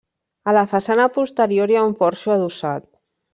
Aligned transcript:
A 0.53 0.53
la 0.57 0.63
façana 0.71 1.05
posterior 1.17 1.75
hi 1.75 1.77
ha 1.81 1.85
un 1.91 1.95
porxo 2.01 2.35
adossat. 2.39 2.89